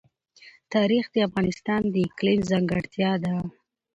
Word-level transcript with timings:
تاریخ 0.73 1.05
د 1.11 1.15
افغانستان 1.27 1.81
د 1.89 1.95
اقلیم 2.07 2.39
ځانګړتیا 2.51 3.11
ده. 3.23 3.35